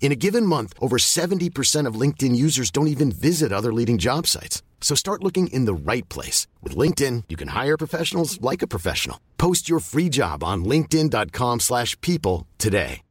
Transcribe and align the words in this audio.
In 0.00 0.12
a 0.12 0.16
given 0.16 0.46
month, 0.46 0.72
over 0.80 0.96
70% 0.96 1.86
of 1.86 1.94
LinkedIn 1.94 2.34
users 2.34 2.70
don't 2.72 2.88
even 2.88 3.12
visit 3.12 3.52
other 3.52 3.72
leading 3.72 3.98
job 3.98 4.26
sites. 4.26 4.62
So 4.80 4.96
start 4.96 5.22
looking 5.22 5.48
in 5.48 5.66
the 5.66 5.74
right 5.74 6.08
place. 6.08 6.48
With 6.62 6.74
LinkedIn, 6.74 7.24
you 7.28 7.36
can 7.36 7.48
hire 7.48 7.76
professionals 7.76 8.40
like 8.40 8.62
a 8.62 8.66
professional. 8.66 9.20
Post 9.38 9.68
your 9.68 9.78
free 9.78 10.08
job 10.08 10.42
on 10.42 10.64
linkedin.com 10.64 11.60
slash 11.60 12.00
people 12.00 12.48
today. 12.58 13.02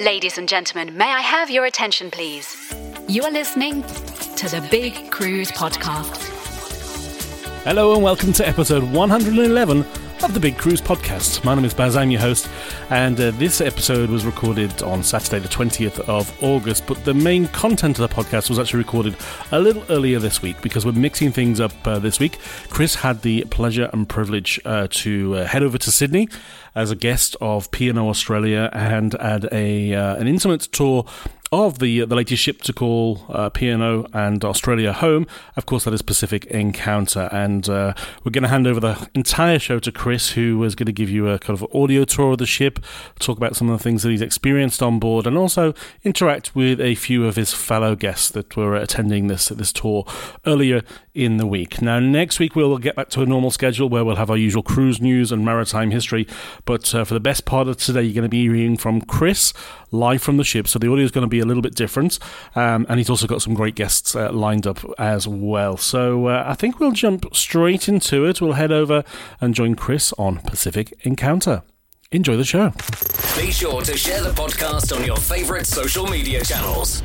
Ladies 0.00 0.38
and 0.38 0.48
gentlemen, 0.48 0.98
may 0.98 1.04
I 1.04 1.20
have 1.20 1.50
your 1.50 1.66
attention, 1.66 2.10
please? 2.10 2.74
You 3.06 3.22
are 3.22 3.30
listening 3.30 3.82
to 3.82 4.48
the 4.48 4.66
Big 4.70 5.12
Cruise 5.12 5.52
Podcast. 5.52 6.30
Hello 7.62 7.94
and 7.94 8.02
welcome 8.02 8.32
to 8.34 8.46
episode 8.46 8.82
111 8.82 9.84
of 10.24 10.32
the 10.32 10.40
Big 10.40 10.56
Cruise 10.56 10.80
Podcast. 10.80 11.44
My 11.44 11.54
name 11.54 11.66
is 11.66 11.74
Baz, 11.74 11.98
I'm 11.98 12.10
your 12.10 12.22
host, 12.22 12.48
and 12.88 13.20
uh, 13.20 13.30
this 13.32 13.60
episode 13.60 14.08
was 14.08 14.24
recorded 14.24 14.82
on 14.82 15.02
Saturday, 15.02 15.38
the 15.38 15.48
20th 15.48 16.00
of 16.08 16.42
August. 16.42 16.86
But 16.86 17.04
the 17.04 17.12
main 17.12 17.46
content 17.48 17.98
of 17.98 18.08
the 18.08 18.14
podcast 18.14 18.48
was 18.48 18.58
actually 18.58 18.78
recorded 18.78 19.16
a 19.52 19.60
little 19.60 19.84
earlier 19.90 20.18
this 20.18 20.40
week 20.40 20.62
because 20.62 20.86
we're 20.86 20.92
mixing 20.92 21.30
things 21.30 21.60
up 21.60 21.72
uh, 21.86 21.98
this 21.98 22.20
week. 22.20 22.38
Chris 22.70 22.94
had 22.94 23.20
the 23.20 23.44
pleasure 23.50 23.90
and 23.92 24.08
privilege 24.08 24.58
uh, 24.64 24.86
to 24.92 25.36
uh, 25.36 25.44
head 25.44 25.62
over 25.62 25.76
to 25.76 25.92
Sydney 25.92 26.30
as 26.74 26.90
a 26.90 26.96
guest 26.96 27.36
of 27.42 27.70
P&O 27.70 28.08
Australia 28.08 28.70
and 28.72 29.12
had 29.20 29.46
a 29.52 29.94
uh, 29.94 30.16
an 30.16 30.26
intimate 30.26 30.62
tour 30.62 31.04
of 31.54 31.78
the 31.78 32.04
the 32.04 32.16
latest 32.16 32.42
ship 32.42 32.62
to 32.62 32.72
call 32.72 33.24
uh, 33.28 33.48
P&O 33.48 34.06
and 34.12 34.44
Australia 34.44 34.92
home. 34.92 35.26
Of 35.56 35.66
course, 35.66 35.84
that 35.84 35.94
is 35.94 36.02
Pacific 36.02 36.44
Encounter, 36.46 37.28
and 37.32 37.68
uh, 37.68 37.94
we're 38.22 38.32
going 38.32 38.42
to 38.42 38.48
hand 38.48 38.66
over 38.66 38.80
the 38.80 39.08
entire 39.14 39.58
show 39.58 39.78
to 39.78 39.92
Chris, 39.92 40.30
who 40.32 40.62
is 40.64 40.74
going 40.74 40.86
to 40.86 40.92
give 40.92 41.08
you 41.08 41.28
a 41.28 41.38
kind 41.38 41.58
of 41.58 41.74
audio 41.74 42.04
tour 42.04 42.32
of 42.32 42.38
the 42.38 42.46
ship, 42.46 42.80
talk 43.18 43.36
about 43.36 43.56
some 43.56 43.70
of 43.70 43.78
the 43.78 43.82
things 43.82 44.02
that 44.02 44.10
he's 44.10 44.22
experienced 44.22 44.82
on 44.82 44.98
board, 44.98 45.26
and 45.26 45.38
also 45.38 45.74
interact 46.02 46.54
with 46.54 46.80
a 46.80 46.94
few 46.96 47.26
of 47.26 47.36
his 47.36 47.52
fellow 47.52 47.94
guests 47.94 48.30
that 48.30 48.56
were 48.56 48.74
attending 48.74 49.28
this 49.28 49.48
this 49.48 49.72
tour 49.72 50.04
earlier 50.46 50.82
in 51.14 51.36
the 51.36 51.46
week. 51.46 51.80
Now, 51.80 52.00
next 52.00 52.40
week 52.40 52.56
we'll 52.56 52.76
get 52.78 52.96
back 52.96 53.08
to 53.10 53.22
a 53.22 53.26
normal 53.26 53.52
schedule 53.52 53.88
where 53.88 54.04
we'll 54.04 54.16
have 54.16 54.30
our 54.30 54.36
usual 54.36 54.64
cruise 54.64 55.00
news 55.00 55.30
and 55.30 55.44
maritime 55.44 55.92
history. 55.92 56.26
But 56.64 56.92
uh, 56.94 57.04
for 57.04 57.14
the 57.14 57.20
best 57.20 57.44
part 57.44 57.68
of 57.68 57.76
today, 57.76 58.02
you're 58.02 58.14
going 58.14 58.24
to 58.24 58.28
be 58.28 58.42
hearing 58.42 58.76
from 58.76 59.00
Chris 59.00 59.52
live 59.92 60.22
from 60.22 60.36
the 60.36 60.44
ship. 60.44 60.66
So 60.66 60.78
the 60.78 60.90
audio 60.90 61.04
is 61.04 61.12
going 61.12 61.22
to 61.22 61.28
be 61.28 61.40
a 61.44 61.46
little 61.46 61.62
bit 61.62 61.74
different. 61.74 62.18
Um, 62.56 62.86
and 62.88 62.98
he's 62.98 63.10
also 63.10 63.26
got 63.26 63.42
some 63.42 63.54
great 63.54 63.76
guests 63.76 64.16
uh, 64.16 64.32
lined 64.32 64.66
up 64.66 64.80
as 64.98 65.28
well. 65.28 65.76
So 65.76 66.26
uh, 66.26 66.44
I 66.46 66.54
think 66.54 66.80
we'll 66.80 66.92
jump 66.92 67.34
straight 67.34 67.88
into 67.88 68.24
it. 68.26 68.40
We'll 68.40 68.54
head 68.54 68.72
over 68.72 69.04
and 69.40 69.54
join 69.54 69.76
Chris 69.76 70.12
on 70.18 70.38
Pacific 70.38 70.92
Encounter. 71.02 71.62
Enjoy 72.10 72.36
the 72.36 72.44
show. 72.44 72.70
Be 73.36 73.50
sure 73.50 73.82
to 73.82 73.96
share 73.96 74.22
the 74.22 74.30
podcast 74.30 74.96
on 74.96 75.04
your 75.04 75.16
favorite 75.16 75.66
social 75.66 76.06
media 76.06 76.44
channels. 76.44 77.02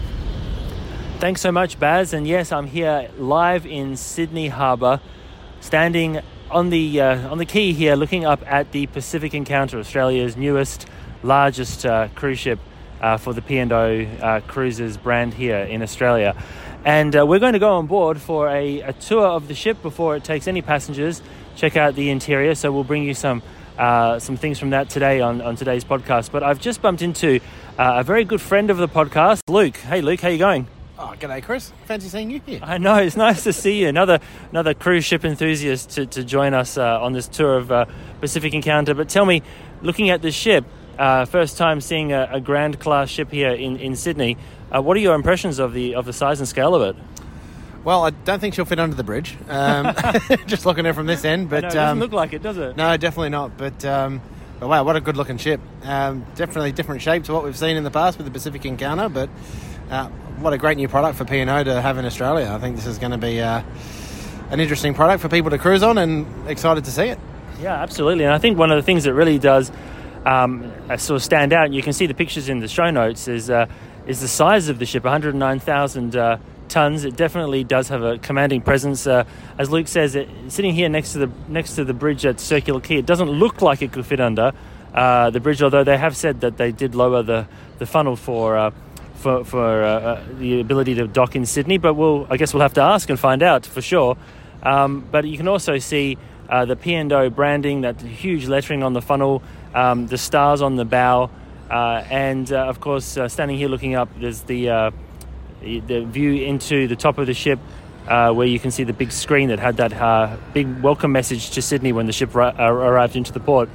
Thanks 1.20 1.42
so 1.42 1.52
much, 1.52 1.80
Baz. 1.80 2.14
And 2.14 2.28
yes, 2.28 2.52
I'm 2.52 2.68
here 2.68 3.10
live 3.18 3.66
in 3.66 3.98
Sydney 3.98 4.50
Harbour, 4.50 5.02
standing 5.60 6.22
on 6.52 6.70
the 6.70 7.02
uh, 7.02 7.30
on 7.30 7.40
the 7.40 7.46
quay 7.46 7.74
here, 7.74 7.96
looking 7.96 8.24
up 8.26 8.42
at 8.46 8.72
the 8.72 8.88
Pacific 8.88 9.34
Encounter, 9.34 9.80
Australia's 9.80 10.38
newest, 10.38 10.88
largest 11.24 11.86
uh, 11.86 12.08
cruise 12.16 12.40
ship 12.40 12.60
uh, 13.02 13.18
for 13.18 13.34
the 13.34 13.42
P&O 13.42 13.72
uh, 13.72 14.42
Cruises 14.42 14.98
brand 14.98 15.34
here 15.34 15.60
in 15.60 15.82
Australia. 15.82 16.36
And 16.86 17.16
uh, 17.16 17.26
we're 17.26 17.40
going 17.40 17.54
to 17.54 17.60
go 17.60 17.74
on 17.74 17.88
board 17.88 18.20
for 18.20 18.48
a, 18.48 18.82
a, 18.82 18.94
tour 18.94 19.26
of 19.26 19.48
the 19.48 19.56
ship 19.56 19.82
before 19.82 20.16
it 20.16 20.24
takes 20.24 20.48
any 20.48 20.62
passengers. 20.62 21.22
Check 21.56 21.76
out 21.76 21.96
the 21.96 22.10
interior. 22.10 22.56
So 22.56 22.72
we'll 22.72 22.84
bring 22.84 23.04
you 23.04 23.14
some 23.14 23.44
uh, 23.78 24.20
some 24.20 24.36
things 24.36 24.60
from 24.60 24.72
that 24.72 24.90
today 24.90 25.22
on, 25.22 25.42
on 25.42 25.56
today's 25.56 25.84
podcast. 25.84 26.32
But 26.32 26.44
I've 26.44 26.60
just 26.60 26.82
bumped 26.82 27.02
into 27.02 27.40
a 27.78 28.04
very 28.04 28.26
good 28.26 28.42
friend 28.42 28.70
of 28.70 28.78
the 28.78 28.90
podcast, 28.90 29.42
Luke. 29.48 29.78
Hey, 29.78 30.02
Luke, 30.02 30.20
how 30.20 30.28
you 30.28 30.38
going? 30.38 30.68
Oh, 31.02 31.16
g'day, 31.18 31.42
Chris. 31.42 31.72
Fancy 31.86 32.10
seeing 32.10 32.30
you 32.30 32.42
here. 32.46 32.60
I 32.62 32.78
know 32.78 32.96
it's 32.96 33.16
nice 33.16 33.46
to 33.46 33.54
see 33.54 33.80
you. 33.80 33.88
Another 33.88 34.20
another 34.52 34.74
cruise 34.74 35.06
ship 35.06 35.24
enthusiast 35.24 35.92
to, 35.92 36.06
to 36.08 36.26
join 36.26 36.54
us 36.54 36.78
uh, 36.78 37.02
on 37.02 37.14
this 37.14 37.30
tour 37.30 37.56
of 37.56 37.72
uh, 37.72 37.86
Pacific 38.20 38.54
Encounter. 38.54 38.94
But 38.94 39.08
tell 39.08 39.26
me, 39.26 39.42
looking 39.82 40.10
at 40.10 40.22
this 40.22 40.36
ship, 40.36 40.66
uh, 41.00 41.26
first 41.26 41.58
time 41.58 41.82
seeing 41.82 42.12
a, 42.12 42.30
a, 42.34 42.42
grand 42.42 42.80
class 42.80 43.10
ship 43.10 43.32
here 43.32 43.52
in 43.52 43.78
in 43.78 43.96
Sydney. 43.96 44.38
Uh, 44.72 44.82
what 44.82 44.98
are 44.98 45.00
your 45.00 45.16
impressions 45.16 45.58
of 45.58 45.74
the 45.74 45.96
of 45.96 46.06
the 46.06 46.14
size 46.14 46.40
and 46.40 46.48
scale 46.48 46.76
of 46.76 46.82
it? 46.82 47.02
Well, 47.84 48.06
I 48.06 48.10
don't 48.10 48.40
think 48.40 48.54
she'll 48.54 48.66
fit 48.66 48.80
under 48.80 48.96
the 48.96 49.06
bridge. 49.06 49.38
Um, 49.48 49.96
just 50.46 50.66
looking 50.66 50.86
at 50.86 50.90
it 50.90 50.94
from 50.94 51.08
this 51.08 51.24
end, 51.24 51.50
but 51.50 51.62
know, 51.62 51.68
it 51.70 51.72
doesn't 51.72 51.90
um, 51.90 52.00
look 52.00 52.12
like 52.12 52.34
it, 52.34 52.44
does 52.44 52.58
it? 52.58 52.76
No, 52.76 52.98
definitely 52.98 53.30
not. 53.30 53.58
But 53.58 53.84
um, 53.86 54.22
but 54.60 54.68
wow, 54.68 54.84
what 54.84 54.98
a 54.98 55.02
good 55.02 55.16
looking 55.16 55.38
ship. 55.38 55.62
Um, 55.84 56.26
definitely 56.36 56.74
different 56.74 57.02
shape 57.02 57.24
to 57.24 57.34
what 57.34 57.46
we've 57.46 57.58
seen 57.58 57.78
in 57.78 57.84
the 57.86 57.92
past 57.92 58.18
with 58.18 58.26
the 58.26 58.32
Pacific 58.32 58.66
Encounter, 58.66 59.08
but 59.08 59.30
uh, 59.90 60.10
what 60.40 60.52
a 60.52 60.58
great 60.58 60.76
new 60.76 60.90
product 60.90 61.18
for 61.18 61.24
P&O 61.24 61.64
to 61.64 61.82
have 61.82 61.98
in 61.98 62.06
Australia. 62.06 62.52
I 62.54 62.60
think 62.60 62.76
this 62.76 62.86
is 62.86 62.98
going 62.98 63.12
to 63.12 63.18
be 63.18 63.40
uh, 63.40 63.64
an 64.52 64.60
interesting 64.60 64.94
product 64.94 65.22
for 65.22 65.30
people 65.30 65.50
to 65.52 65.58
cruise 65.58 65.82
on 65.82 65.98
and 65.98 66.50
excited 66.50 66.84
to 66.86 66.92
see 66.92 67.04
it. 67.04 67.20
Yeah, 67.62 67.82
absolutely. 67.82 68.26
And 68.26 68.34
I 68.34 68.38
think 68.38 68.58
one 68.58 68.72
of 68.72 68.78
the 68.78 68.84
things 68.84 69.06
that 69.06 69.14
really 69.14 69.40
does 69.40 69.72
um, 70.26 70.72
uh, 70.90 70.98
sort 70.98 71.18
of 71.18 71.24
stand 71.24 71.54
out, 71.54 71.66
and 71.66 71.76
you 71.76 71.82
can 71.82 71.94
see 71.94 72.06
the 72.06 72.14
pictures 72.14 72.50
in 72.50 72.60
the 72.60 72.68
show 72.68 72.90
notes, 72.90 73.28
is, 73.28 73.50
uh, 73.50 73.68
is 74.08 74.22
the 74.22 74.28
size 74.28 74.70
of 74.70 74.80
the 74.80 74.86
ship 74.86 75.04
109,000 75.04 76.16
uh, 76.16 76.38
tons. 76.70 77.04
It 77.04 77.16
definitely 77.16 77.64
does 77.64 77.90
have 77.90 78.04
a 78.04 78.18
commanding 78.18 78.62
presence. 78.62 79.08
Uh, 79.08 79.26
as 79.58 79.70
Luke 79.70 79.88
says, 79.88 80.16
it, 80.16 80.30
sitting 80.48 80.74
here 80.74 80.90
next 80.90 81.14
to 81.14 81.20
the 81.20 81.32
next 81.48 81.76
to 81.76 81.84
the 81.84 81.94
bridge 81.94 82.26
at 82.26 82.40
Circular 82.40 82.80
Quay, 82.80 82.98
it 82.98 83.06
doesn't 83.06 83.30
look 83.30 83.62
like 83.62 83.82
it 83.82 83.92
could 83.92 84.06
fit 84.06 84.20
under 84.20 84.52
uh, 84.94 85.30
the 85.32 85.40
bridge. 85.40 85.62
Although 85.62 85.84
they 85.84 85.98
have 85.98 86.16
said 86.16 86.42
that 86.42 86.58
they 86.58 86.72
did 86.72 86.96
lower 86.96 87.24
the, 87.24 87.48
the 87.80 87.86
funnel 87.86 88.16
for 88.16 88.58
uh, 88.58 88.72
for, 89.16 89.44
for 89.44 89.84
uh, 89.84 89.88
uh, 89.88 90.24
the 90.38 90.62
ability 90.62 90.96
to 90.96 91.08
dock 91.08 91.36
in 91.36 91.46
Sydney, 91.46 91.78
but 91.78 91.96
we'll 91.96 92.26
I 92.30 92.38
guess 92.38 92.54
we'll 92.54 92.62
have 92.62 92.76
to 92.76 92.82
ask 92.82 93.10
and 93.10 93.20
find 93.20 93.44
out 93.44 93.66
for 93.66 93.82
sure. 93.82 94.18
Um, 94.64 95.08
but 95.12 95.26
you 95.26 95.38
can 95.38 95.48
also 95.48 95.78
see 95.78 96.18
uh, 96.50 96.66
the 96.66 96.76
P&O 96.76 97.30
branding, 97.30 97.82
that 97.82 98.02
huge 98.02 98.48
lettering 98.48 98.84
on 98.84 98.94
the 98.94 99.02
funnel, 99.02 99.42
um, 99.74 100.08
the 100.08 100.18
stars 100.18 100.62
on 100.62 100.76
the 100.76 100.86
bow, 100.86 101.30
uh, 101.70 102.04
and 102.10 102.52
uh, 102.52 102.68
of 102.68 102.80
course, 102.80 103.18
uh, 103.18 103.28
standing 103.28 103.58
here 103.58 103.68
looking 103.68 103.96
up, 103.96 104.10
there's 104.20 104.42
the 104.44 104.92
the 105.62 106.06
view 106.06 106.44
into 106.46 106.88
the 106.88 106.96
top 106.96 107.18
of 107.18 107.28
the 107.28 107.34
ship. 107.34 107.60
where 108.08 108.48
you 108.48 108.60
can 108.60 108.72
see 108.72 108.84
the 108.84 108.94
big 108.94 109.12
screen 109.12 109.50
that 109.50 109.60
had 109.60 109.78
that 109.78 110.40
big 110.54 110.82
welcome 110.82 111.12
message 111.12 111.52
to 111.52 111.62
Sydney 111.62 111.92
when 111.92 112.06
the 112.06 112.14
ship 112.14 112.34
ra- 112.34 112.56
arrived 112.58 113.16
into 113.16 113.32
the 113.32 113.40
port. 113.40 113.70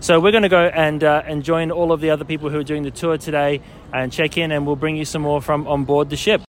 So 0.00 0.20
we're 0.20 0.30
going 0.30 0.42
to 0.42 0.48
go 0.48 0.66
and 0.66 1.02
uh, 1.02 1.22
and 1.26 1.42
join 1.42 1.70
all 1.70 1.90
of 1.90 2.00
the 2.00 2.10
other 2.10 2.24
people 2.24 2.50
who 2.50 2.58
are 2.58 2.64
doing 2.64 2.82
the 2.82 2.90
tour 2.90 3.16
today 3.18 3.60
and 3.92 4.12
check 4.12 4.36
in, 4.36 4.52
and 4.52 4.66
we'll 4.66 4.76
bring 4.76 4.96
you 4.96 5.04
some 5.04 5.22
more 5.22 5.40
from 5.40 5.66
on 5.66 5.84
board 5.84 6.10
the 6.10 6.16
ship. 6.16 6.45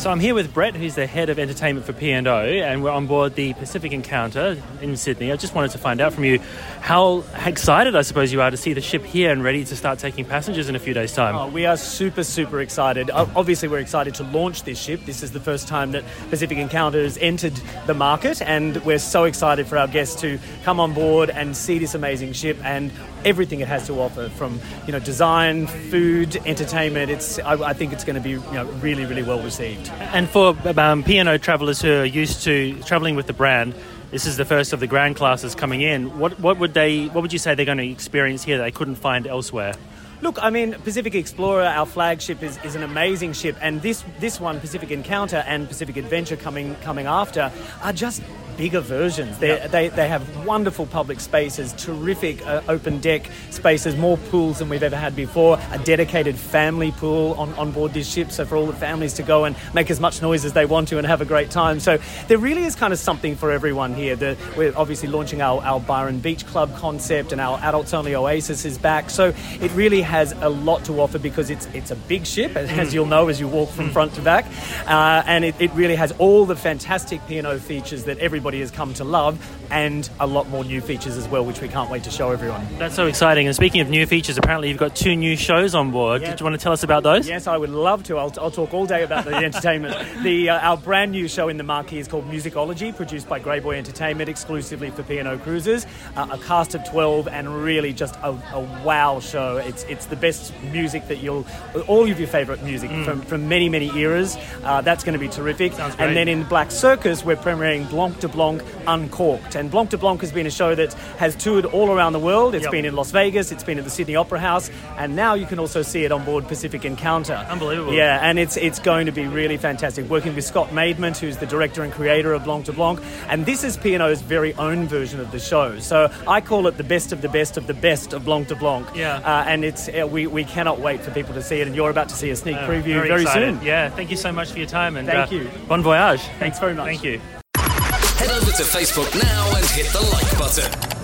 So 0.00 0.10
I'm 0.10 0.18
here 0.18 0.34
with 0.34 0.54
Brett, 0.54 0.74
who's 0.74 0.94
the 0.94 1.06
head 1.06 1.28
of 1.28 1.38
entertainment 1.38 1.84
for 1.84 1.92
P&O, 1.92 2.16
and 2.16 2.82
we're 2.82 2.90
on 2.90 3.06
board 3.06 3.34
the 3.34 3.52
Pacific 3.52 3.92
Encounter 3.92 4.56
in 4.80 4.96
Sydney. 4.96 5.30
I 5.30 5.36
just 5.36 5.54
wanted 5.54 5.72
to 5.72 5.78
find 5.78 6.00
out 6.00 6.14
from 6.14 6.24
you 6.24 6.38
how 6.80 7.22
excited 7.44 7.94
I 7.94 8.00
suppose 8.00 8.32
you 8.32 8.40
are 8.40 8.50
to 8.50 8.56
see 8.56 8.72
the 8.72 8.80
ship 8.80 9.04
here 9.04 9.30
and 9.30 9.44
ready 9.44 9.62
to 9.62 9.76
start 9.76 9.98
taking 9.98 10.24
passengers 10.24 10.70
in 10.70 10.74
a 10.74 10.78
few 10.78 10.94
days' 10.94 11.12
time. 11.12 11.36
Oh, 11.36 11.48
we 11.48 11.66
are 11.66 11.76
super, 11.76 12.24
super 12.24 12.62
excited. 12.62 13.10
Obviously, 13.10 13.68
we're 13.68 13.80
excited 13.80 14.14
to 14.14 14.22
launch 14.22 14.62
this 14.62 14.80
ship. 14.80 15.04
This 15.04 15.22
is 15.22 15.32
the 15.32 15.40
first 15.40 15.68
time 15.68 15.92
that 15.92 16.02
Pacific 16.30 16.56
Encounter 16.56 17.02
has 17.02 17.18
entered 17.18 17.60
the 17.86 17.92
market, 17.92 18.40
and 18.40 18.82
we're 18.86 18.98
so 18.98 19.24
excited 19.24 19.66
for 19.66 19.76
our 19.76 19.86
guests 19.86 20.18
to 20.22 20.38
come 20.64 20.80
on 20.80 20.94
board 20.94 21.28
and 21.28 21.54
see 21.54 21.78
this 21.78 21.94
amazing 21.94 22.32
ship 22.32 22.56
and 22.64 22.90
everything 23.26 23.60
it 23.60 23.68
has 23.68 23.86
to 23.86 24.00
offer 24.00 24.30
from 24.30 24.58
you 24.86 24.92
know 24.92 24.98
design, 24.98 25.66
food, 25.66 26.36
entertainment. 26.46 27.10
It's 27.10 27.38
I, 27.40 27.52
I 27.68 27.72
think 27.74 27.92
it's 27.92 28.04
going 28.04 28.16
to 28.16 28.22
be 28.22 28.30
you 28.30 28.52
know, 28.52 28.64
really, 28.80 29.04
really 29.04 29.22
well 29.22 29.42
received. 29.42 29.89
And 30.12 30.28
for 30.28 30.56
um, 30.78 31.02
P&O 31.02 31.38
travellers 31.38 31.80
who 31.80 31.92
are 32.00 32.04
used 32.04 32.42
to 32.44 32.80
travelling 32.82 33.16
with 33.16 33.26
the 33.26 33.32
brand, 33.32 33.74
this 34.10 34.26
is 34.26 34.36
the 34.36 34.44
first 34.44 34.72
of 34.72 34.80
the 34.80 34.86
grand 34.86 35.16
classes 35.16 35.54
coming 35.54 35.82
in. 35.82 36.18
What, 36.18 36.40
what 36.40 36.58
would 36.58 36.74
they? 36.74 37.06
What 37.06 37.22
would 37.22 37.32
you 37.32 37.38
say 37.38 37.54
they're 37.54 37.64
going 37.64 37.78
to 37.78 37.88
experience 37.88 38.42
here 38.42 38.58
that 38.58 38.64
they 38.64 38.72
couldn't 38.72 38.96
find 38.96 39.26
elsewhere? 39.26 39.74
Look, 40.22 40.38
I 40.42 40.50
mean, 40.50 40.74
Pacific 40.74 41.14
Explorer, 41.14 41.64
our 41.64 41.86
flagship, 41.86 42.42
is, 42.42 42.58
is 42.62 42.74
an 42.74 42.82
amazing 42.82 43.32
ship, 43.32 43.56
and 43.62 43.80
this 43.80 44.04
this 44.18 44.38
one, 44.38 44.60
Pacific 44.60 44.90
Encounter 44.90 45.42
and 45.46 45.66
Pacific 45.66 45.96
Adventure, 45.96 46.36
coming 46.36 46.74
coming 46.82 47.06
after, 47.06 47.50
are 47.82 47.92
just 47.92 48.22
bigger 48.56 48.80
versions. 48.80 49.40
Yep. 49.40 49.70
They, 49.70 49.88
they 49.88 50.08
have 50.08 50.44
wonderful 50.44 50.84
public 50.84 51.20
spaces, 51.20 51.72
terrific 51.72 52.46
uh, 52.46 52.60
open 52.68 53.00
deck 53.00 53.30
spaces, 53.48 53.96
more 53.96 54.18
pools 54.18 54.58
than 54.58 54.68
we've 54.68 54.82
ever 54.82 54.96
had 54.96 55.16
before, 55.16 55.58
a 55.72 55.78
dedicated 55.78 56.36
family 56.36 56.92
pool 56.92 57.32
on, 57.34 57.54
on 57.54 57.70
board 57.70 57.94
this 57.94 58.06
ship, 58.06 58.30
so 58.30 58.44
for 58.44 58.56
all 58.56 58.66
the 58.66 58.74
families 58.74 59.14
to 59.14 59.22
go 59.22 59.46
and 59.46 59.56
make 59.72 59.90
as 59.90 59.98
much 59.98 60.20
noise 60.20 60.44
as 60.44 60.52
they 60.52 60.66
want 60.66 60.88
to 60.88 60.98
and 60.98 61.06
have 61.06 61.22
a 61.22 61.24
great 61.24 61.50
time. 61.50 61.80
So 61.80 61.98
there 62.28 62.36
really 62.36 62.64
is 62.64 62.74
kind 62.74 62.92
of 62.92 62.98
something 62.98 63.34
for 63.34 63.50
everyone 63.50 63.94
here. 63.94 64.14
The, 64.14 64.36
we're 64.58 64.76
obviously 64.76 65.08
launching 65.08 65.40
our, 65.40 65.62
our 65.62 65.80
Byron 65.80 66.18
Beach 66.18 66.44
Club 66.46 66.76
concept, 66.76 67.32
and 67.32 67.40
our 67.40 67.58
adults 67.60 67.94
only 67.94 68.14
Oasis 68.14 68.66
is 68.66 68.76
back. 68.76 69.08
So 69.08 69.32
it 69.62 69.72
really 69.72 70.02
has 70.10 70.32
a 70.32 70.48
lot 70.48 70.84
to 70.84 71.00
offer 71.00 71.18
because 71.18 71.48
it's 71.50 71.66
it's 71.72 71.90
a 71.90 71.96
big 71.96 72.26
ship, 72.26 72.56
as 72.56 72.68
mm. 72.68 72.92
you'll 72.92 73.06
know 73.06 73.28
as 73.28 73.40
you 73.40 73.48
walk 73.48 73.70
from 73.70 73.88
mm. 73.88 73.92
front 73.92 74.14
to 74.14 74.22
back, 74.22 74.44
uh, 74.86 75.22
and 75.26 75.44
it, 75.44 75.54
it 75.60 75.72
really 75.72 75.94
has 75.94 76.12
all 76.18 76.44
the 76.44 76.56
fantastic 76.56 77.24
P&O 77.28 77.58
features 77.58 78.04
that 78.04 78.18
everybody 78.18 78.60
has 78.60 78.70
come 78.70 78.92
to 78.94 79.04
love, 79.04 79.38
and 79.70 80.10
a 80.18 80.26
lot 80.26 80.48
more 80.48 80.64
new 80.64 80.80
features 80.80 81.16
as 81.16 81.28
well, 81.28 81.44
which 81.44 81.60
we 81.60 81.68
can't 81.68 81.90
wait 81.90 82.02
to 82.04 82.10
show 82.10 82.30
everyone. 82.30 82.66
That's 82.78 82.94
so 82.94 83.06
exciting. 83.06 83.46
And 83.46 83.54
speaking 83.54 83.80
of 83.80 83.88
new 83.88 84.04
features, 84.06 84.36
apparently 84.36 84.68
you've 84.68 84.78
got 84.78 84.96
two 84.96 85.14
new 85.14 85.36
shows 85.36 85.74
on 85.74 85.90
board. 85.90 86.22
Yep. 86.22 86.30
Did 86.30 86.40
you 86.40 86.44
want 86.44 86.54
to 86.58 86.62
tell 86.62 86.72
us 86.72 86.82
about 86.82 87.02
those? 87.04 87.28
Yes, 87.28 87.46
I 87.46 87.56
would 87.56 87.70
love 87.70 88.02
to. 88.04 88.18
I'll, 88.18 88.32
I'll 88.40 88.50
talk 88.50 88.74
all 88.74 88.86
day 88.86 89.04
about 89.04 89.24
the 89.24 89.34
entertainment. 89.48 89.96
The 90.22 90.50
uh, 90.50 90.58
our 90.58 90.76
brand 90.76 91.12
new 91.12 91.28
show 91.28 91.48
in 91.48 91.56
the 91.56 91.62
marquee 91.62 91.98
is 91.98 92.08
called 92.08 92.28
Musicology, 92.28 92.94
produced 92.94 93.28
by 93.28 93.38
Grey 93.38 93.60
Boy 93.60 93.76
Entertainment 93.76 94.28
exclusively 94.28 94.90
for 94.90 95.02
P&O 95.04 95.38
Cruises. 95.38 95.86
Uh, 96.16 96.28
a 96.32 96.38
cast 96.38 96.74
of 96.74 96.84
twelve, 96.88 97.28
and 97.28 97.62
really 97.62 97.92
just 97.92 98.16
a, 98.16 98.30
a, 98.52 98.60
wow 98.84 99.20
show. 99.20 99.58
It's 99.58 99.84
it's 100.00 100.06
the 100.06 100.16
best 100.16 100.54
music 100.72 101.06
that 101.08 101.18
you'll 101.18 101.46
all 101.86 102.10
of 102.10 102.18
your 102.18 102.26
favourite 102.26 102.62
music 102.62 102.90
mm. 102.90 103.04
from 103.04 103.20
from 103.20 103.48
many 103.48 103.68
many 103.68 103.90
eras. 103.98 104.38
Uh, 104.64 104.80
that's 104.80 105.04
going 105.04 105.12
to 105.12 105.18
be 105.18 105.28
terrific. 105.28 105.78
And 105.78 106.16
then 106.16 106.26
in 106.26 106.44
Black 106.44 106.70
Circus, 106.70 107.22
we're 107.22 107.36
premiering 107.36 107.88
Blanc 107.90 108.18
de 108.18 108.28
Blanc 108.28 108.62
Uncorked. 108.86 109.54
And 109.56 109.70
Blanc 109.70 109.90
de 109.90 109.98
Blanc 109.98 110.22
has 110.22 110.32
been 110.32 110.46
a 110.46 110.50
show 110.50 110.74
that 110.74 110.94
has 111.18 111.36
toured 111.36 111.66
all 111.66 111.90
around 111.90 112.14
the 112.14 112.18
world. 112.18 112.54
It's 112.54 112.64
yep. 112.64 112.72
been 112.72 112.86
in 112.86 112.96
Las 112.96 113.10
Vegas, 113.10 113.52
it's 113.52 113.62
been 113.62 113.76
at 113.76 113.84
the 113.84 113.90
Sydney 113.90 114.16
Opera 114.16 114.40
House, 114.40 114.70
and 114.96 115.14
now 115.14 115.34
you 115.34 115.44
can 115.44 115.58
also 115.58 115.82
see 115.82 116.04
it 116.04 116.12
on 116.12 116.24
board 116.24 116.48
Pacific 116.48 116.86
Encounter. 116.86 117.34
Unbelievable. 117.34 117.92
Yeah, 117.92 118.20
and 118.22 118.38
it's 118.38 118.56
it's 118.56 118.78
going 118.78 119.04
to 119.04 119.12
be 119.12 119.26
really 119.26 119.58
fantastic. 119.58 120.08
Working 120.08 120.34
with 120.34 120.46
Scott 120.46 120.70
Maidment, 120.70 121.18
who's 121.18 121.36
the 121.36 121.46
director 121.46 121.82
and 121.82 121.92
creator 121.92 122.32
of 122.32 122.44
Blanc 122.44 122.64
de 122.64 122.72
Blanc, 122.72 123.00
and 123.28 123.44
this 123.44 123.64
is 123.64 123.76
P&O's 123.76 124.22
very 124.22 124.54
own 124.54 124.88
version 124.88 125.20
of 125.20 125.30
the 125.30 125.38
show. 125.38 125.78
So 125.78 126.10
I 126.26 126.40
call 126.40 126.66
it 126.68 126.78
the 126.78 126.84
best 126.84 127.12
of 127.12 127.20
the 127.20 127.28
best 127.28 127.58
of 127.58 127.66
the 127.66 127.74
best 127.74 128.14
of 128.14 128.24
Blanc 128.24 128.48
de 128.48 128.56
Blanc. 128.56 128.88
Yeah. 128.94 129.16
Uh, 129.16 129.44
and 129.46 129.64
it's 129.64 129.89
we, 130.10 130.26
we 130.26 130.44
cannot 130.44 130.80
wait 130.80 131.00
for 131.00 131.10
people 131.10 131.34
to 131.34 131.42
see 131.42 131.60
it, 131.60 131.66
and 131.66 131.76
you're 131.76 131.90
about 131.90 132.08
to 132.08 132.14
see 132.14 132.30
a 132.30 132.36
sneak 132.36 132.56
uh, 132.56 132.68
preview 132.68 132.94
very, 132.94 133.08
very 133.08 133.26
soon. 133.26 133.60
Yeah, 133.62 133.90
thank 133.90 134.10
you 134.10 134.16
so 134.16 134.32
much 134.32 134.50
for 134.52 134.58
your 134.58 134.66
time 134.68 134.96
and 134.96 135.06
thank 135.06 135.32
uh, 135.32 135.36
you. 135.36 135.50
Bon 135.68 135.82
voyage. 135.82 136.22
Thanks 136.38 136.58
very 136.58 136.74
much. 136.74 136.86
Thank 136.86 137.04
you. 137.04 137.20
Head 137.56 138.30
over 138.30 138.52
to 138.52 138.62
Facebook 138.62 139.14
now 139.22 139.56
and 139.56 139.66
hit 139.66 139.86
the 139.92 140.00
like 140.12 140.38
button. 140.38 140.99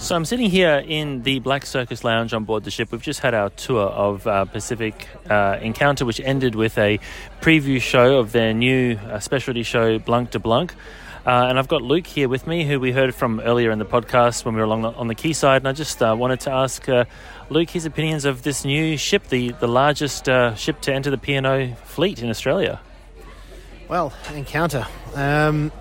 So 0.00 0.14
I'm 0.14 0.24
sitting 0.24 0.48
here 0.48 0.82
in 0.86 1.22
the 1.22 1.40
Black 1.40 1.66
Circus 1.66 2.04
Lounge 2.04 2.32
on 2.32 2.44
board 2.44 2.62
the 2.62 2.70
ship. 2.70 2.92
We've 2.92 3.02
just 3.02 3.20
had 3.20 3.34
our 3.34 3.50
tour 3.50 3.88
of 3.88 4.26
uh, 4.26 4.44
Pacific 4.44 5.08
uh, 5.28 5.58
Encounter, 5.60 6.06
which 6.06 6.20
ended 6.20 6.54
with 6.54 6.78
a 6.78 7.00
preview 7.40 7.80
show 7.80 8.18
of 8.18 8.30
their 8.32 8.54
new 8.54 8.94
uh, 8.96 9.18
specialty 9.18 9.64
show, 9.64 9.98
Blanc 9.98 10.30
de 10.30 10.38
Blanc. 10.38 10.72
Uh, 11.26 11.46
and 11.48 11.58
I've 11.58 11.68
got 11.68 11.82
Luke 11.82 12.06
here 12.06 12.28
with 12.28 12.46
me, 12.46 12.64
who 12.64 12.78
we 12.78 12.92
heard 12.92 13.12
from 13.14 13.40
earlier 13.40 13.72
in 13.72 13.80
the 13.80 13.84
podcast 13.84 14.44
when 14.44 14.54
we 14.54 14.60
were 14.60 14.66
along 14.66 14.82
the, 14.82 14.92
on 14.92 15.08
the 15.08 15.14
quayside. 15.16 15.62
And 15.62 15.68
I 15.68 15.72
just 15.72 16.00
uh, 16.00 16.14
wanted 16.16 16.40
to 16.40 16.52
ask 16.52 16.88
uh, 16.88 17.04
Luke 17.50 17.68
his 17.68 17.84
opinions 17.84 18.24
of 18.24 18.44
this 18.44 18.64
new 18.64 18.96
ship, 18.96 19.28
the, 19.28 19.50
the 19.60 19.68
largest 19.68 20.26
ship 20.56 20.80
to 20.82 20.94
enter 20.94 21.10
the 21.10 21.18
P&O 21.18 21.74
fleet 21.84 22.22
in 22.22 22.30
Australia. 22.30 22.80
Well, 23.88 24.12
Encounter. 24.32 24.86
Um, 25.14 25.72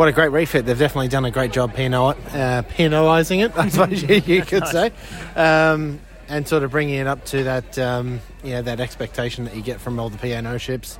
what 0.00 0.08
a 0.08 0.12
great 0.12 0.28
refit. 0.28 0.64
They've 0.64 0.78
definitely 0.78 1.08
done 1.08 1.26
a 1.26 1.30
great 1.30 1.52
job 1.52 1.74
P&O, 1.74 2.06
uh, 2.06 2.62
P&Oizing 2.62 3.44
it, 3.44 3.52
I 3.58 3.68
suppose 3.68 4.02
you, 4.02 4.14
you 4.14 4.40
could 4.40 4.66
say. 4.68 4.92
Um, 5.36 6.00
and 6.26 6.48
sort 6.48 6.62
of 6.62 6.70
bringing 6.70 6.94
it 6.94 7.06
up 7.06 7.22
to 7.26 7.44
that, 7.44 7.78
um, 7.78 8.22
you 8.42 8.52
know, 8.52 8.62
that 8.62 8.80
expectation 8.80 9.44
that 9.44 9.54
you 9.54 9.60
get 9.60 9.78
from 9.78 10.00
all 10.00 10.08
the 10.08 10.16
P&O 10.16 10.56
ships. 10.56 10.98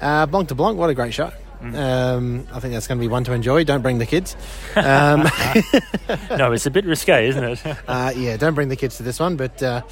Uh, 0.00 0.24
Blanc 0.26 0.46
de 0.48 0.54
Blanc, 0.54 0.78
what 0.78 0.88
a 0.88 0.94
great 0.94 1.12
show. 1.12 1.32
Mm. 1.60 1.74
Um, 1.74 2.46
I 2.52 2.60
think 2.60 2.74
that's 2.74 2.86
going 2.86 2.98
to 2.98 3.02
be 3.02 3.08
one 3.08 3.24
to 3.24 3.32
enjoy. 3.32 3.64
Don't 3.64 3.82
bring 3.82 3.98
the 3.98 4.06
kids. 4.06 4.36
Um, 4.76 5.22
no, 6.38 6.52
it's 6.52 6.66
a 6.66 6.70
bit 6.70 6.84
risque, 6.84 7.30
isn't 7.30 7.42
it? 7.42 7.66
uh, 7.88 8.12
yeah, 8.14 8.36
don't 8.36 8.54
bring 8.54 8.68
the 8.68 8.76
kids 8.76 8.98
to 8.98 9.02
this 9.02 9.18
one. 9.18 9.34
But 9.34 9.60
uh, 9.60 9.82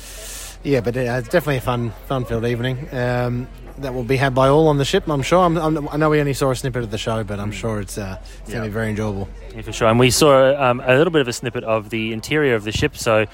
yeah, 0.67 0.81
but 0.81 0.97
it's 0.97 1.29
definitely 1.29 1.59
a 1.59 1.61
fun, 1.61 1.93
fun-filled 2.07 2.45
evening. 2.45 2.93
Um, 2.93 3.47
that 3.79 3.93
will 3.95 4.05
be 4.05 4.17
had 4.17 4.35
by 4.35 4.49
all 4.49 4.69
on 4.69 4.79
the 4.79 4.85
ship. 4.85 5.07
I'm 5.07 5.23
sure. 5.23 5.45
I'm, 5.45 5.57
I'm, 5.59 5.89
i 5.91 5.97
know 5.97 6.11
we 6.11 6.19
only 6.19 6.33
saw 6.33 6.51
a 6.51 6.57
snippet 6.57 6.83
of 6.83 6.91
the 6.91 6.99
show, 6.99 7.23
but 7.25 7.39
I'm 7.39 7.53
sure 7.53 7.81
it's, 7.81 7.99
uh, 7.99 8.19
it's 8.41 8.51
going 8.51 8.63
to 8.63 8.69
be 8.69 8.73
very 8.73 8.89
enjoyable. 8.89 9.29
Yeah, 9.55 9.63
for 9.63 9.73
sure. 9.73 9.89
And 9.89 9.99
we 9.99 10.11
saw 10.11 10.55
um, 10.61 10.81
a 10.81 10.97
little 10.97 11.11
bit 11.11 11.21
of 11.21 11.29
a 11.29 11.33
snippet 11.33 11.63
of 11.63 11.91
the 11.91 12.13
interior 12.13 12.55
of 12.55 12.65
the 12.65 12.73
ship. 12.73 12.97
So 12.97 13.27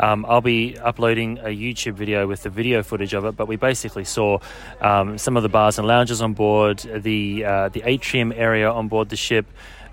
um, 0.00 0.24
I'll 0.26 0.40
be 0.40 0.78
uploading 0.78 1.38
a 1.38 1.48
YouTube 1.48 1.94
video 1.94 2.26
with 2.26 2.44
the 2.44 2.50
video 2.50 2.82
footage 2.82 3.12
of 3.12 3.24
it. 3.24 3.36
But 3.36 3.48
we 3.48 3.56
basically 3.56 4.04
saw 4.04 4.38
um, 4.80 5.18
some 5.18 5.36
of 5.36 5.42
the 5.42 5.48
bars 5.48 5.78
and 5.78 5.86
lounges 5.86 6.22
on 6.22 6.32
board, 6.32 6.78
the 6.78 7.44
uh, 7.44 7.68
the 7.70 7.82
atrium 7.84 8.32
area 8.32 8.70
on 8.70 8.88
board 8.88 9.08
the 9.08 9.16
ship. 9.16 9.46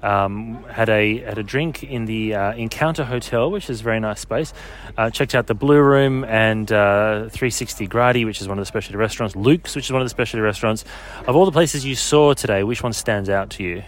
Um, 0.05 0.63
had 0.65 0.89
a 0.89 1.19
had 1.21 1.38
a 1.38 1.43
drink 1.43 1.83
in 1.83 2.05
the 2.05 2.35
uh, 2.35 2.53
Encounter 2.53 3.03
Hotel, 3.03 3.50
which 3.50 3.69
is 3.69 3.81
a 3.81 3.83
very 3.83 4.00
nice 4.00 4.19
space. 4.19 4.53
Uh, 4.97 5.09
checked 5.09 5.33
out 5.33 5.47
the 5.47 5.55
Blue 5.55 5.81
Room 5.81 6.24
and 6.25 6.71
uh, 6.71 7.29
360 7.29 7.88
Gradi, 7.88 8.25
which 8.25 8.39
is 8.39 8.47
one 8.47 8.59
of 8.59 8.62
the 8.62 8.67
specialty 8.67 8.97
restaurants. 8.97 9.35
Luke's, 9.35 9.75
which 9.75 9.85
is 9.85 9.91
one 9.91 10.01
of 10.01 10.05
the 10.05 10.12
specialty 10.12 10.41
restaurants. 10.41 10.85
Of 11.27 11.35
all 11.35 11.45
the 11.45 11.51
places 11.51 11.85
you 11.85 11.95
saw 11.95 12.33
today, 12.33 12.63
which 12.63 12.83
one 12.83 12.93
stands 12.93 13.29
out 13.29 13.50
to 13.51 13.63
you? 13.63 13.83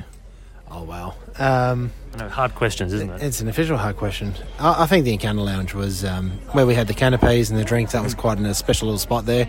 Oh 0.72 0.84
wow! 0.84 1.14
Um, 1.38 1.92
know, 2.18 2.30
hard 2.30 2.56
questions, 2.56 2.94
isn't 2.94 3.10
it? 3.10 3.24
It's 3.24 3.42
an 3.42 3.48
official 3.48 3.78
hard 3.78 3.98
question. 3.98 4.34
I, 4.60 4.84
I 4.84 4.86
think 4.88 5.06
the 5.06 5.14
Encounter 5.14 5.42
Lounge 5.42 5.74
was 5.74 6.04
um, 6.04 6.32
where 6.52 6.66
we 6.66 6.76
had 6.76 6.88
the 6.88 6.94
canapes 6.94 7.50
and 7.50 7.58
the 7.58 7.64
drinks. 7.64 7.94
That 7.94 8.04
was 8.04 8.14
quite 8.14 8.40
a 8.40 8.54
special 8.54 8.88
little 8.88 9.00
spot 9.00 9.26
there. 9.26 9.48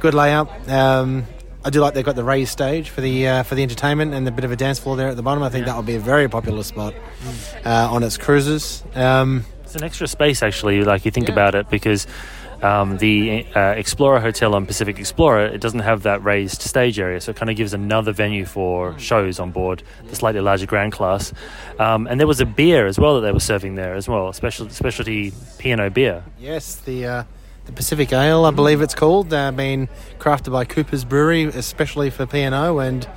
Good 0.00 0.14
layout. 0.14 0.68
Um, 0.68 1.26
I 1.64 1.70
do 1.70 1.80
like 1.80 1.94
they've 1.94 2.04
got 2.04 2.16
the 2.16 2.24
raised 2.24 2.52
stage 2.52 2.90
for 2.90 3.00
the 3.00 3.26
uh, 3.26 3.42
for 3.42 3.54
the 3.54 3.62
entertainment 3.62 4.12
and 4.12 4.28
a 4.28 4.30
bit 4.30 4.44
of 4.44 4.52
a 4.52 4.56
dance 4.56 4.78
floor 4.78 4.96
there 4.96 5.08
at 5.08 5.16
the 5.16 5.22
bottom. 5.22 5.42
I 5.42 5.48
think 5.48 5.66
yeah. 5.66 5.72
that 5.72 5.76
will 5.76 5.84
be 5.84 5.94
a 5.94 6.00
very 6.00 6.28
popular 6.28 6.62
spot 6.62 6.92
mm. 6.94 7.66
uh, 7.66 7.90
on 7.90 8.02
its 8.02 8.18
cruises. 8.18 8.84
Um, 8.94 9.46
it's 9.62 9.74
an 9.74 9.82
extra 9.82 10.06
space 10.06 10.42
actually, 10.42 10.84
like 10.84 11.06
you 11.06 11.10
think 11.10 11.28
yeah. 11.28 11.32
about 11.32 11.54
it, 11.54 11.70
because 11.70 12.06
um, 12.62 12.98
the 12.98 13.46
uh, 13.56 13.74
Explorer 13.76 14.20
Hotel 14.20 14.54
on 14.54 14.66
Pacific 14.66 14.98
Explorer 14.98 15.46
it 15.46 15.62
doesn't 15.62 15.80
have 15.80 16.02
that 16.02 16.22
raised 16.22 16.60
stage 16.60 16.98
area, 16.98 17.18
so 17.18 17.30
it 17.30 17.36
kind 17.36 17.48
of 17.48 17.56
gives 17.56 17.72
another 17.72 18.12
venue 18.12 18.44
for 18.44 18.92
mm. 18.92 18.98
shows 18.98 19.40
on 19.40 19.50
board 19.50 19.82
the 20.08 20.16
slightly 20.16 20.42
larger 20.42 20.66
grand 20.66 20.92
class. 20.92 21.32
Um, 21.78 22.06
and 22.06 22.20
there 22.20 22.26
was 22.26 22.40
a 22.42 22.46
beer 22.46 22.86
as 22.86 22.98
well 22.98 23.14
that 23.14 23.22
they 23.22 23.32
were 23.32 23.40
serving 23.40 23.76
there 23.76 23.94
as 23.94 24.06
well, 24.06 24.30
special 24.34 24.68
specialty 24.68 25.32
P&O 25.56 25.88
beer. 25.88 26.24
Yes, 26.38 26.76
the 26.76 27.06
uh, 27.06 27.24
the 27.66 27.72
Pacific 27.72 28.12
Ale, 28.12 28.44
I 28.44 28.50
believe 28.50 28.80
it's 28.80 28.94
called, 28.94 29.32
uh, 29.32 29.52
being 29.52 29.88
crafted 30.18 30.52
by 30.52 30.64
Cooper's 30.64 31.04
Brewery, 31.04 31.44
especially 31.44 32.10
for 32.10 32.26
P&O, 32.26 32.78
and 32.78 33.08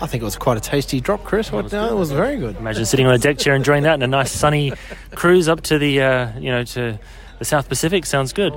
I 0.00 0.06
think 0.06 0.22
it 0.22 0.24
was 0.24 0.36
quite 0.36 0.56
a 0.56 0.60
tasty 0.60 1.00
drop, 1.00 1.22
Chris. 1.24 1.52
What, 1.52 1.60
it 1.60 1.64
was, 1.64 1.72
no, 1.72 1.92
it 1.92 1.98
was 1.98 2.10
very 2.10 2.36
good. 2.36 2.56
Imagine 2.56 2.84
sitting 2.84 3.06
on 3.06 3.14
a 3.14 3.18
deck 3.18 3.38
chair 3.38 3.54
enjoying 3.54 3.84
that 3.84 3.94
in 3.94 4.02
a 4.02 4.08
nice 4.08 4.32
sunny 4.32 4.72
cruise 5.14 5.48
up 5.48 5.60
to 5.62 5.78
the, 5.78 6.02
uh, 6.02 6.38
you 6.38 6.50
know, 6.50 6.64
to 6.64 6.98
the 7.38 7.44
South 7.44 7.68
Pacific. 7.68 8.04
Sounds 8.04 8.32
good. 8.32 8.52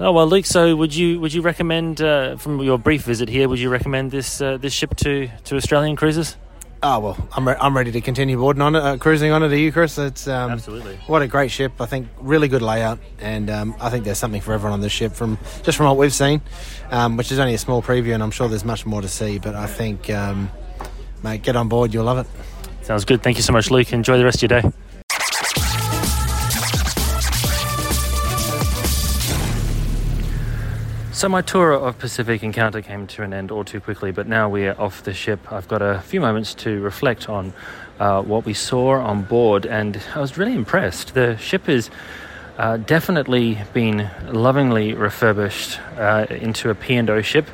Oh 0.00 0.10
well, 0.10 0.26
Luke. 0.26 0.44
So, 0.44 0.74
would 0.74 0.92
you 0.92 1.20
would 1.20 1.32
you 1.32 1.40
recommend 1.40 2.02
uh, 2.02 2.34
from 2.36 2.60
your 2.60 2.78
brief 2.78 3.04
visit 3.04 3.28
here? 3.28 3.48
Would 3.48 3.60
you 3.60 3.70
recommend 3.70 4.10
this 4.10 4.40
uh, 4.40 4.56
this 4.56 4.72
ship 4.72 4.96
to, 4.96 5.28
to 5.44 5.56
Australian 5.56 5.94
cruisers? 5.94 6.36
Oh 6.86 6.98
well, 6.98 7.28
I'm, 7.32 7.48
re- 7.48 7.56
I'm 7.58 7.74
ready 7.74 7.92
to 7.92 8.02
continue 8.02 8.36
boarding 8.36 8.60
on 8.60 8.74
it, 8.74 8.82
uh, 8.82 8.98
cruising 8.98 9.32
on 9.32 9.42
it. 9.42 9.50
Are 9.50 9.56
you, 9.56 9.72
Chris? 9.72 9.96
It's 9.96 10.28
um, 10.28 10.50
Absolutely. 10.50 10.96
What 11.06 11.22
a 11.22 11.26
great 11.26 11.50
ship! 11.50 11.80
I 11.80 11.86
think 11.86 12.08
really 12.20 12.46
good 12.46 12.60
layout, 12.60 12.98
and 13.20 13.48
um, 13.48 13.74
I 13.80 13.88
think 13.88 14.04
there's 14.04 14.18
something 14.18 14.42
for 14.42 14.52
everyone 14.52 14.74
on 14.74 14.82
this 14.82 14.92
ship 14.92 15.12
from 15.12 15.38
just 15.62 15.78
from 15.78 15.86
what 15.86 15.96
we've 15.96 16.12
seen, 16.12 16.42
um, 16.90 17.16
which 17.16 17.32
is 17.32 17.38
only 17.38 17.54
a 17.54 17.58
small 17.58 17.80
preview, 17.80 18.12
and 18.12 18.22
I'm 18.22 18.30
sure 18.30 18.48
there's 18.48 18.66
much 18.66 18.84
more 18.84 19.00
to 19.00 19.08
see. 19.08 19.38
But 19.38 19.54
I 19.54 19.66
think, 19.66 20.10
um, 20.10 20.50
mate, 21.22 21.42
get 21.42 21.56
on 21.56 21.70
board, 21.70 21.94
you'll 21.94 22.04
love 22.04 22.18
it. 22.18 22.26
Sounds 22.84 23.06
good. 23.06 23.22
Thank 23.22 23.38
you 23.38 23.42
so 23.42 23.54
much, 23.54 23.70
Luke. 23.70 23.90
Enjoy 23.94 24.18
the 24.18 24.24
rest 24.24 24.42
of 24.42 24.50
your 24.50 24.60
day. 24.60 24.70
So 31.24 31.30
my 31.30 31.40
tour 31.40 31.72
of 31.72 31.98
Pacific 31.98 32.42
Encounter 32.42 32.82
came 32.82 33.06
to 33.06 33.22
an 33.22 33.32
end 33.32 33.50
all 33.50 33.64
too 33.64 33.80
quickly, 33.80 34.12
but 34.12 34.28
now 34.28 34.50
we 34.50 34.66
are 34.66 34.78
off 34.78 35.04
the 35.04 35.14
ship. 35.14 35.50
I've 35.50 35.66
got 35.68 35.80
a 35.80 36.00
few 36.00 36.20
moments 36.20 36.52
to 36.56 36.82
reflect 36.82 37.30
on 37.30 37.54
uh, 37.98 38.20
what 38.20 38.44
we 38.44 38.52
saw 38.52 39.00
on 39.00 39.22
board, 39.22 39.64
and 39.64 39.98
I 40.14 40.20
was 40.20 40.36
really 40.36 40.52
impressed. 40.52 41.14
The 41.14 41.38
ship 41.38 41.66
is 41.66 41.88
uh, 42.58 42.76
definitely 42.76 43.56
been 43.72 44.10
lovingly 44.26 44.92
refurbished 44.92 45.80
uh, 45.96 46.26
into 46.28 46.68
a 46.68 46.74
P&O 46.74 47.22
ship. 47.22 47.48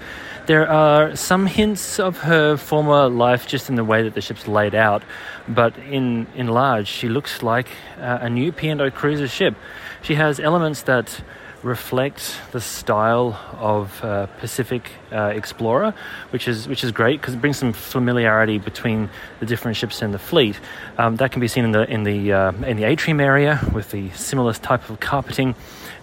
There 0.46 0.68
are 0.68 1.14
some 1.14 1.46
hints 1.46 2.00
of 2.00 2.18
her 2.22 2.56
former 2.56 3.08
life 3.08 3.46
just 3.46 3.68
in 3.68 3.76
the 3.76 3.84
way 3.84 4.02
that 4.02 4.14
the 4.14 4.20
ship's 4.20 4.48
laid 4.48 4.74
out, 4.74 5.04
but 5.46 5.78
in, 5.78 6.26
in 6.34 6.48
large, 6.48 6.88
she 6.88 7.08
looks 7.08 7.40
like 7.40 7.68
uh, 8.00 8.18
a 8.20 8.28
new 8.28 8.50
P&O 8.50 8.90
cruiser 8.90 9.28
ship. 9.28 9.54
She 10.02 10.16
has 10.16 10.40
elements 10.40 10.82
that 10.82 11.22
reflect 11.62 12.40
the 12.52 12.60
style 12.60 13.38
of 13.58 14.02
uh, 14.02 14.26
Pacific 14.38 14.90
uh, 15.12 15.32
Explorer, 15.34 15.94
which 16.30 16.48
is 16.48 16.66
which 16.66 16.82
is 16.82 16.92
great 16.92 17.20
because 17.20 17.34
it 17.34 17.40
brings 17.40 17.58
some 17.58 17.72
familiarity 17.72 18.58
between 18.58 19.10
the 19.40 19.46
different 19.46 19.76
ships 19.76 20.02
in 20.02 20.12
the 20.12 20.18
fleet. 20.18 20.58
Um, 20.96 21.16
that 21.16 21.32
can 21.32 21.40
be 21.40 21.48
seen 21.48 21.64
in 21.64 21.72
the 21.72 21.90
in 21.90 22.04
the 22.04 22.32
uh, 22.32 22.52
in 22.64 22.76
the 22.76 22.84
atrium 22.84 23.20
area 23.20 23.60
with 23.72 23.90
the 23.90 24.10
similar 24.10 24.52
type 24.54 24.88
of 24.88 25.00
carpeting, 25.00 25.54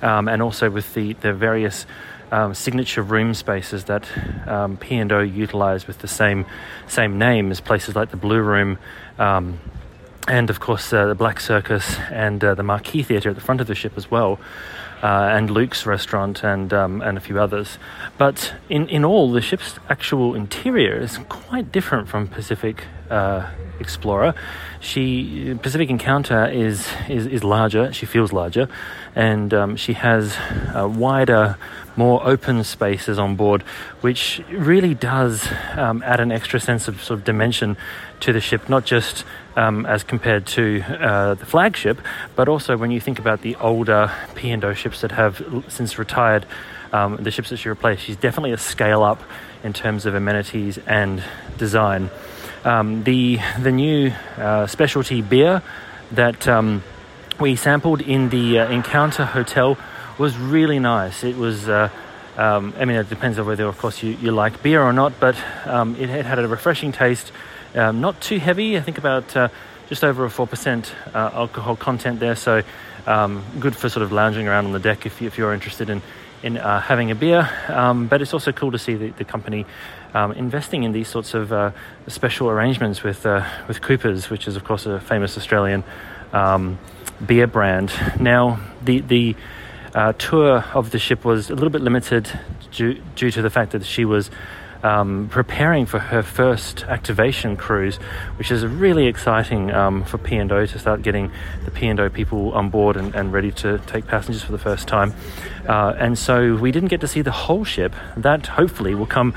um, 0.02 0.28
and 0.28 0.42
also 0.42 0.70
with 0.70 0.94
the 0.94 1.14
the 1.14 1.34
various. 1.34 1.86
Um, 2.30 2.54
signature 2.54 3.04
room 3.04 3.34
spaces 3.34 3.86
that 3.86 4.06
um, 4.46 4.76
P&O 4.76 5.22
utilize 5.22 5.88
with 5.88 6.00
the 6.00 6.10
same 6.10 6.46
same 6.86 7.18
name 7.18 7.52
as 7.52 7.62
places 7.62 7.96
like 7.96 8.12
the 8.12 8.18
Blue 8.18 8.42
Room, 8.42 8.80
um, 9.18 9.62
and 10.28 10.50
of 10.50 10.60
course 10.60 10.92
uh, 10.94 11.08
the 11.08 11.16
Black 11.16 11.40
Circus 11.40 11.98
and 12.12 12.44
uh, 12.44 12.54
the 12.56 12.64
Marquee 12.64 13.04
Theatre 13.04 13.30
at 13.30 13.36
the 13.36 13.42
front 13.42 13.62
of 13.62 13.68
the 13.68 13.76
ship 13.76 13.94
as 13.96 14.12
well 14.12 14.40
uh, 15.02 15.30
and 15.32 15.50
Luke's 15.50 15.86
restaurant 15.86 16.44
and 16.44 16.74
um, 16.74 17.02
and 17.02 17.18
a 17.18 17.22
few 17.22 17.40
others. 17.40 17.78
But 18.18 18.54
in, 18.70 18.88
in 18.90 19.06
all, 19.06 19.32
the 19.32 19.42
ship's 19.42 19.76
actual 19.90 20.36
interior 20.36 20.96
is 21.00 21.20
quite 21.30 21.72
different 21.72 22.08
from 22.08 22.28
Pacific 22.28 22.84
uh, 23.10 23.50
Explorer. 23.80 24.34
She 24.80 25.56
Pacific 25.62 25.90
Encounter 25.90 26.48
is, 26.48 26.88
is 27.08 27.28
is 27.28 27.44
larger. 27.44 27.94
She 27.94 28.06
feels 28.06 28.34
larger, 28.34 28.68
and 29.16 29.54
um, 29.54 29.76
she 29.76 29.94
has 29.94 30.36
wider, 30.74 31.58
more 31.98 32.26
open 32.26 32.64
spaces 32.64 33.20
on 33.20 33.36
board, 33.36 33.64
which 34.02 34.42
really 34.50 34.94
does 34.94 35.48
um, 35.76 36.04
add 36.04 36.20
an 36.20 36.32
extra 36.32 36.60
sense 36.60 36.88
of 36.88 37.04
sort 37.04 37.20
of 37.20 37.26
dimension 37.26 37.76
to 38.20 38.32
the 38.32 38.40
ship, 38.40 38.70
not 38.70 38.86
just 38.86 39.26
um, 39.56 39.86
as 39.86 40.04
compared 40.04 40.46
to 40.46 40.82
uh, 40.84 41.34
the 41.34 41.46
flagship, 41.46 42.00
but 42.36 42.48
also 42.48 42.78
when 42.78 42.92
you 42.92 43.02
think 43.02 43.20
about 43.20 43.42
the 43.42 43.56
older 43.56 44.12
P&O 44.36 44.74
ships 44.74 45.02
that 45.02 45.12
have 45.12 45.44
since 45.68 45.98
retired, 45.98 46.46
um, 46.94 47.18
the 47.18 47.32
ships 47.32 47.50
that 47.50 47.58
she 47.58 47.68
replaced, 47.68 48.04
she's 48.04 48.16
definitely 48.16 48.52
a 48.52 48.58
scale 48.58 49.04
up 49.04 49.22
in 49.64 49.74
terms 49.74 50.06
of 50.06 50.16
amenities 50.16 50.78
and 50.86 51.24
design. 51.58 52.10
Um, 52.64 53.04
the 53.04 53.40
the 53.60 53.72
new 53.72 54.12
uh, 54.38 54.68
specialty 54.68 55.22
beer 55.22 55.62
that 56.12 56.48
um, 56.48 56.84
we 57.40 57.56
sampled 57.56 58.02
in 58.02 58.30
the 58.30 58.60
uh, 58.60 58.70
Encounter 58.70 59.26
Hotel 59.26 59.78
was 60.18 60.38
really 60.38 60.80
nice. 60.80 61.24
It 61.24 61.38
was. 61.38 61.68
Uh, 61.68 61.90
um, 62.38 62.76
I 62.78 62.86
mean, 62.86 62.98
it 62.98 63.10
depends 63.10 63.40
on 63.40 63.48
whether, 63.48 63.66
of 63.66 63.80
course, 63.80 64.04
you, 64.04 64.12
you 64.12 64.32
like 64.32 64.62
beer 64.62 64.84
or 64.84 64.94
not, 64.94 65.20
but 65.20 65.36
um, 65.66 65.96
it, 65.96 66.08
it, 66.12 66.24
had 66.24 66.38
a 66.38 66.48
refreshing 66.48 66.92
taste. 66.92 67.32
Um, 67.74 68.00
not 68.00 68.22
too 68.22 68.38
heavy. 68.38 68.78
I 68.78 68.82
think 68.82 69.00
about 69.00 69.36
uh, 69.36 69.50
just 69.90 70.04
over 70.04 70.24
a 70.24 70.30
four 70.30 70.46
percent 70.46 70.94
uh, 71.16 71.32
alcohol 71.34 71.76
content 71.76 72.20
there. 72.20 72.36
So 72.36 72.62
um, 73.08 73.44
good 73.60 73.76
for 73.76 73.90
sort 73.90 74.04
of 74.04 74.12
lounging 74.12 74.48
around 74.48 74.66
on 74.68 74.72
the 74.72 74.80
deck 74.80 75.08
if, 75.08 75.20
you, 75.20 75.28
if 75.28 75.38
you're 75.38 75.54
interested 75.54 75.90
in 75.90 76.02
in 76.44 76.58
uh, 76.58 76.80
having 76.80 77.10
a 77.10 77.16
beer. 77.16 77.50
Um, 77.70 78.08
but 78.08 78.22
it's 78.22 78.36
also 78.36 78.52
cool 78.52 78.72
to 78.72 78.78
see 78.78 78.94
the, 78.94 79.10
the 79.10 79.26
company 79.26 79.66
um, 80.14 80.32
investing 80.34 80.84
in 80.84 80.92
these 80.92 81.08
sorts 81.08 81.34
of 81.34 81.52
uh, 81.52 81.72
special 82.08 82.52
arrangements 82.52 83.02
with 83.02 83.26
uh, 83.26 83.44
with 83.68 83.82
Coopers, 83.82 84.30
which 84.30 84.48
is 84.48 84.56
of 84.56 84.64
course 84.64 84.86
a 84.86 85.00
famous 85.00 85.38
Australian 85.40 85.84
beer 87.26 87.48
brand. 87.48 87.92
Now 88.20 88.60
the 88.84 89.00
the 89.00 89.36
uh, 89.96 90.14
tour 90.14 90.64
of 90.74 90.92
the 90.92 91.00
ship 91.00 91.26
was 91.26 91.50
a 91.50 91.56
little 91.56 91.70
bit 91.70 91.82
limited 91.82 92.30
due, 92.72 93.02
due 93.16 93.32
to 93.32 93.42
the 93.42 93.50
fact 93.50 93.72
that 93.72 93.86
she 93.86 94.06
was 94.06 94.30
um, 94.84 95.28
preparing 95.30 95.86
for 95.86 96.00
her 96.00 96.22
first 96.22 96.84
activation 96.84 97.58
cruise, 97.58 97.98
which 98.38 98.52
is 98.52 98.66
really 98.66 99.08
exciting 99.08 99.72
um, 99.72 100.04
for 100.04 100.18
P&O 100.18 100.66
to 100.66 100.80
start 100.80 101.02
getting 101.02 101.32
the 101.66 101.72
P&O 101.72 102.10
people 102.10 102.54
on 102.54 102.70
board 102.70 102.98
and, 102.98 103.16
and 103.16 103.34
ready 103.34 103.52
to 103.52 103.80
take 103.88 104.08
passengers 104.08 104.44
for 104.44 104.52
the 104.52 104.60
first 104.60 104.88
time. 104.88 105.14
Uh, 105.68 105.94
and 105.98 106.18
so 106.18 106.56
we 106.56 106.72
didn't 106.72 106.90
get 106.90 107.02
to 107.02 107.08
see 107.08 107.22
the 107.22 107.32
whole 107.32 107.64
ship. 107.64 107.94
That 108.16 108.48
hopefully 108.48 108.96
will 108.96 109.08
come 109.08 109.34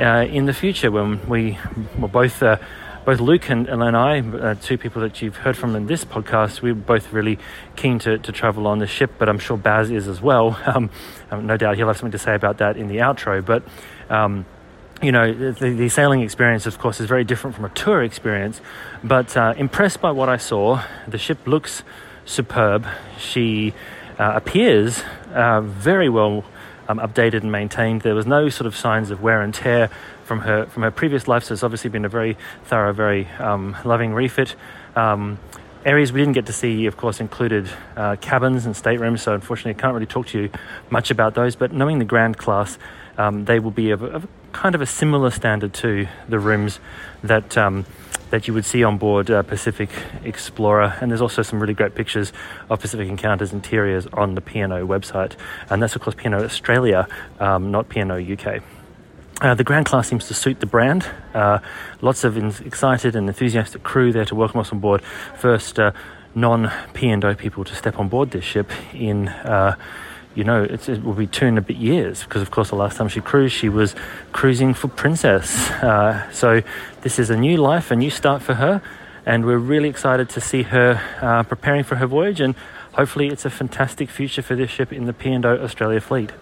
uh, 0.00 0.26
in 0.28 0.46
the 0.46 0.54
future 0.54 0.90
when 0.90 1.26
we 1.28 1.58
well, 1.98 2.08
both. 2.08 2.42
Uh, 2.42 2.58
both 3.04 3.20
Luke 3.20 3.50
and, 3.50 3.68
and 3.68 3.96
I, 3.96 4.20
uh, 4.20 4.54
two 4.54 4.78
people 4.78 5.02
that 5.02 5.20
you've 5.20 5.36
heard 5.36 5.56
from 5.56 5.74
in 5.74 5.86
this 5.86 6.04
podcast, 6.04 6.62
we're 6.62 6.74
both 6.74 7.12
really 7.12 7.38
keen 7.74 7.98
to, 8.00 8.18
to 8.18 8.32
travel 8.32 8.66
on 8.66 8.78
the 8.78 8.86
ship, 8.86 9.12
but 9.18 9.28
I'm 9.28 9.38
sure 9.38 9.56
Baz 9.56 9.90
is 9.90 10.08
as 10.08 10.20
well. 10.20 10.58
Um, 10.72 10.90
um, 11.30 11.46
no 11.46 11.58
doubt 11.58 11.76
he'll 11.76 11.88
have 11.88 11.98
something 11.98 12.12
to 12.12 12.18
say 12.18 12.34
about 12.34 12.58
that 12.58 12.78
in 12.78 12.88
the 12.88 12.98
outro. 12.98 13.44
But 13.44 13.62
um, 14.08 14.46
you 15.02 15.12
know, 15.12 15.32
the, 15.32 15.74
the, 15.74 15.88
sailing 15.88 16.22
experience, 16.22 16.64
of 16.64 16.78
course, 16.78 17.00
is 17.00 17.08
very 17.08 17.24
different 17.24 17.56
from 17.56 17.66
a 17.66 17.68
tour 17.70 18.02
experience. 18.02 18.60
But 19.04 19.36
uh, 19.36 19.52
impressed 19.56 20.00
by 20.00 20.12
what 20.12 20.28
I 20.28 20.38
saw, 20.38 20.82
the 21.06 21.18
ship 21.18 21.46
looks 21.46 21.82
superb. 22.24 22.86
She 23.18 23.74
uh, 24.18 24.32
appears 24.36 25.02
uh, 25.34 25.60
very 25.60 26.08
well 26.08 26.44
um, 26.92 26.98
updated 26.98 27.42
and 27.42 27.50
maintained. 27.50 28.02
There 28.02 28.14
was 28.14 28.26
no 28.26 28.48
sort 28.48 28.66
of 28.66 28.76
signs 28.76 29.10
of 29.10 29.22
wear 29.22 29.40
and 29.42 29.54
tear 29.54 29.90
from 30.24 30.40
her 30.40 30.66
from 30.66 30.82
her 30.82 30.90
previous 30.90 31.26
life. 31.26 31.44
So 31.44 31.54
it's 31.54 31.62
obviously 31.62 31.90
been 31.90 32.04
a 32.04 32.08
very 32.08 32.36
thorough, 32.64 32.92
very 32.92 33.26
um, 33.38 33.76
loving 33.84 34.12
refit. 34.14 34.54
Um, 34.94 35.38
areas 35.84 36.12
we 36.12 36.20
didn't 36.20 36.34
get 36.34 36.46
to 36.46 36.52
see, 36.52 36.86
of 36.86 36.96
course, 36.96 37.18
included 37.20 37.68
uh, 37.96 38.16
cabins 38.20 38.66
and 38.66 38.76
staterooms. 38.76 39.22
So 39.22 39.34
unfortunately, 39.34 39.78
I 39.78 39.80
can't 39.80 39.94
really 39.94 40.06
talk 40.06 40.26
to 40.28 40.42
you 40.42 40.50
much 40.90 41.10
about 41.10 41.34
those. 41.34 41.56
But 41.56 41.72
knowing 41.72 41.98
the 41.98 42.04
Grand 42.04 42.36
class, 42.36 42.78
um, 43.18 43.46
they 43.46 43.58
will 43.58 43.70
be 43.70 43.90
of, 43.90 44.02
of, 44.02 44.28
kind 44.52 44.74
of 44.74 44.82
a 44.82 44.86
similar 44.86 45.30
standard 45.30 45.72
to 45.72 46.06
the 46.28 46.38
rooms 46.38 46.78
that 47.24 47.56
um, 47.56 47.86
that 48.32 48.48
you 48.48 48.54
would 48.54 48.64
see 48.64 48.82
on 48.82 48.96
board 48.96 49.30
uh, 49.30 49.42
Pacific 49.42 49.90
Explorer. 50.24 50.96
And 51.02 51.10
there's 51.10 51.20
also 51.20 51.42
some 51.42 51.60
really 51.60 51.74
great 51.74 51.94
pictures 51.94 52.32
of 52.70 52.80
Pacific 52.80 53.06
Encounters 53.06 53.52
interiors 53.52 54.06
on 54.06 54.34
the 54.34 54.40
P&O 54.40 54.86
website. 54.86 55.36
And 55.68 55.82
that's, 55.82 55.94
of 55.94 56.00
course, 56.00 56.16
P&O 56.16 56.42
Australia, 56.42 57.06
um, 57.40 57.70
not 57.70 57.90
P&O 57.90 58.16
UK. 58.16 58.62
Uh, 59.42 59.54
the 59.54 59.64
Grand 59.64 59.84
Class 59.84 60.08
seems 60.08 60.28
to 60.28 60.34
suit 60.34 60.60
the 60.60 60.66
brand. 60.66 61.06
Uh, 61.34 61.58
lots 62.00 62.24
of 62.24 62.38
in- 62.38 62.54
excited 62.64 63.14
and 63.14 63.28
enthusiastic 63.28 63.82
crew 63.82 64.12
there 64.12 64.24
to 64.24 64.34
welcome 64.34 64.60
us 64.60 64.72
on 64.72 64.78
board. 64.78 65.02
First 65.36 65.78
uh, 65.78 65.92
non 66.34 66.72
P&O 66.94 67.34
people 67.34 67.64
to 67.64 67.74
step 67.74 67.98
on 67.98 68.08
board 68.08 68.30
this 68.30 68.44
ship 68.44 68.70
in 68.94 69.28
uh, 69.28 69.76
you 70.34 70.44
know, 70.44 70.64
it 70.64 70.88
will 71.02 71.12
be 71.12 71.26
two 71.26 71.46
and 71.46 71.58
a 71.58 71.60
bit 71.60 71.76
years 71.76 72.24
because, 72.24 72.42
of 72.42 72.50
course, 72.50 72.70
the 72.70 72.76
last 72.76 72.96
time 72.96 73.08
she 73.08 73.20
cruised, 73.20 73.54
she 73.54 73.68
was 73.68 73.94
cruising 74.32 74.74
for 74.74 74.88
Princess. 74.88 75.70
Uh, 75.70 76.30
so 76.32 76.62
this 77.02 77.18
is 77.18 77.30
a 77.30 77.36
new 77.36 77.56
life, 77.56 77.90
a 77.90 77.96
new 77.96 78.10
start 78.10 78.42
for 78.42 78.54
her, 78.54 78.82
and 79.26 79.44
we're 79.44 79.58
really 79.58 79.88
excited 79.88 80.28
to 80.30 80.40
see 80.40 80.62
her 80.62 81.00
uh, 81.20 81.42
preparing 81.42 81.84
for 81.84 81.96
her 81.96 82.06
voyage. 82.06 82.40
And 82.40 82.54
hopefully, 82.92 83.28
it's 83.28 83.44
a 83.44 83.50
fantastic 83.50 84.08
future 84.08 84.42
for 84.42 84.54
this 84.54 84.70
ship 84.70 84.92
in 84.92 85.04
the 85.04 85.12
P&O 85.12 85.42
Australia 85.44 86.00
fleet. 86.00 86.32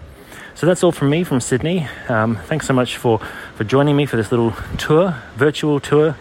So 0.54 0.66
that's 0.66 0.84
all 0.84 0.92
from 0.92 1.10
me 1.10 1.24
from 1.24 1.40
Sydney. 1.40 1.88
Um, 2.08 2.36
thanks 2.36 2.66
so 2.66 2.74
much 2.74 2.96
for, 2.96 3.18
for 3.54 3.64
joining 3.64 3.96
me 3.96 4.06
for 4.06 4.16
this 4.16 4.30
little 4.30 4.52
tour, 4.78 5.16
virtual 5.36 5.80
tour, 5.80 6.16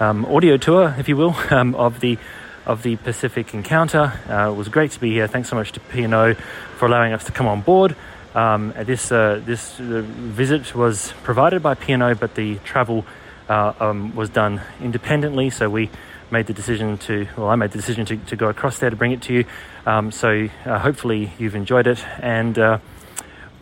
um, 0.00 0.24
audio 0.26 0.56
tour, 0.56 0.94
if 0.98 1.08
you 1.08 1.16
will, 1.16 1.36
um, 1.50 1.74
of 1.74 2.00
the 2.00 2.18
of 2.66 2.82
the 2.82 2.96
Pacific 2.96 3.54
Encounter. 3.54 4.12
Uh, 4.28 4.50
it 4.50 4.56
was 4.56 4.68
great 4.68 4.90
to 4.92 5.00
be 5.00 5.10
here. 5.12 5.26
Thanks 5.26 5.48
so 5.48 5.56
much 5.56 5.72
to 5.72 5.80
P&O 5.80 6.34
for 6.78 6.86
allowing 6.86 7.12
us 7.12 7.24
to 7.24 7.32
come 7.32 7.46
on 7.46 7.60
board. 7.60 7.96
Um, 8.34 8.72
this 8.76 9.12
uh, 9.12 9.40
this 9.44 9.78
uh, 9.78 10.02
visit 10.04 10.74
was 10.74 11.12
provided 11.22 11.62
by 11.62 11.74
P&O, 11.74 12.14
but 12.14 12.34
the 12.34 12.56
travel 12.58 13.04
uh, 13.48 13.72
um, 13.78 14.14
was 14.16 14.28
done 14.28 14.60
independently. 14.80 15.50
So 15.50 15.70
we 15.70 15.90
made 16.30 16.46
the 16.46 16.54
decision 16.54 16.98
to, 16.98 17.28
well, 17.36 17.48
I 17.48 17.54
made 17.54 17.70
the 17.70 17.78
decision 17.78 18.06
to, 18.06 18.16
to 18.16 18.36
go 18.36 18.48
across 18.48 18.78
there 18.78 18.90
to 18.90 18.96
bring 18.96 19.12
it 19.12 19.22
to 19.22 19.34
you. 19.34 19.44
Um, 19.86 20.10
so 20.10 20.48
uh, 20.64 20.78
hopefully 20.78 21.32
you've 21.38 21.54
enjoyed 21.54 21.86
it. 21.86 22.04
And 22.18 22.80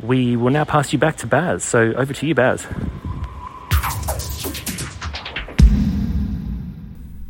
we 0.00 0.37
will 0.37 0.50
now 0.50 0.64
pass 0.64 0.92
you 0.92 0.99
back 0.99 1.16
to 1.18 1.26
Baz. 1.26 1.64
So 1.64 1.92
over 1.92 2.12
to 2.14 2.26
you, 2.26 2.35
Baz. 2.35 2.66